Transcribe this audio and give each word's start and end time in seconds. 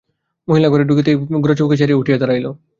মহিম 0.47 0.65
ঘরে 0.69 0.83
ঢুকিতেই 0.83 1.15
গোরা 1.35 1.55
চৌকি 1.55 1.75
ছাড়িয়া 1.77 1.99
উঠিয়া 1.99 2.17
দাঁড়াইল। 2.17 2.45